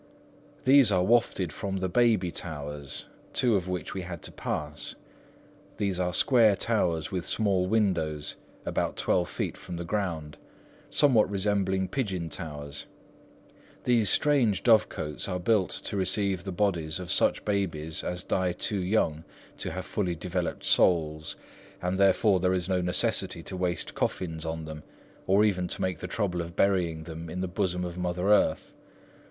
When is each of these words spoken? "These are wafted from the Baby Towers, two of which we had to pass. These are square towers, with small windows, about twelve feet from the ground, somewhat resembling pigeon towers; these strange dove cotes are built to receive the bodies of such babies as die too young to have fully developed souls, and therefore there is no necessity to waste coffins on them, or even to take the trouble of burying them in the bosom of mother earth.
"These 0.63 0.91
are 0.91 1.03
wafted 1.03 1.53
from 1.53 1.77
the 1.77 1.87
Baby 1.87 2.31
Towers, 2.31 3.05
two 3.33 3.55
of 3.55 3.67
which 3.67 3.93
we 3.93 4.01
had 4.01 4.23
to 4.23 4.31
pass. 4.31 4.95
These 5.77 5.99
are 5.99 6.11
square 6.11 6.55
towers, 6.55 7.11
with 7.11 7.23
small 7.23 7.67
windows, 7.67 8.33
about 8.65 8.97
twelve 8.97 9.29
feet 9.29 9.55
from 9.55 9.75
the 9.75 9.85
ground, 9.85 10.39
somewhat 10.89 11.29
resembling 11.29 11.87
pigeon 11.87 12.29
towers; 12.29 12.87
these 13.83 14.09
strange 14.09 14.63
dove 14.63 14.89
cotes 14.89 15.27
are 15.29 15.39
built 15.39 15.69
to 15.69 15.95
receive 15.97 16.45
the 16.45 16.51
bodies 16.51 16.99
of 16.99 17.11
such 17.11 17.45
babies 17.45 18.03
as 18.03 18.23
die 18.23 18.53
too 18.53 18.81
young 18.81 19.23
to 19.59 19.69
have 19.71 19.85
fully 19.85 20.15
developed 20.15 20.65
souls, 20.65 21.37
and 21.79 21.99
therefore 21.99 22.39
there 22.39 22.53
is 22.55 22.67
no 22.67 22.81
necessity 22.81 23.43
to 23.43 23.55
waste 23.55 23.93
coffins 23.93 24.45
on 24.45 24.65
them, 24.65 24.81
or 25.27 25.45
even 25.45 25.67
to 25.67 25.79
take 25.79 25.99
the 25.99 26.07
trouble 26.07 26.41
of 26.41 26.55
burying 26.55 27.03
them 27.03 27.29
in 27.29 27.41
the 27.41 27.47
bosom 27.47 27.85
of 27.85 27.99
mother 27.99 28.29
earth. 28.33 28.73